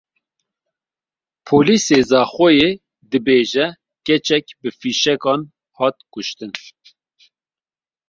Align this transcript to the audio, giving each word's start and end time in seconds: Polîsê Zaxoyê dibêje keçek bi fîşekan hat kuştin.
Polîsê 1.47 1.99
Zaxoyê 2.09 2.71
dibêje 3.11 3.67
keçek 4.05 4.45
bi 4.61 4.69
fîşekan 4.79 5.41
hat 5.77 5.97
kuştin. 6.11 6.51